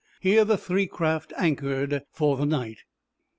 Here 0.19 0.43
the 0.45 0.57
three 0.57 0.87
craft 0.87 1.31
anchored 1.37 2.01
for 2.11 2.35
the 2.35 2.45
night. 2.47 2.79